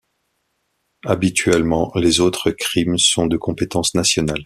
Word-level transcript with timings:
Habituellement, 1.05 1.91
les 1.93 2.19
autres 2.21 2.49
crimes 2.49 2.97
sont 2.97 3.27
de 3.27 3.37
compétence 3.37 3.93
nationale. 3.93 4.39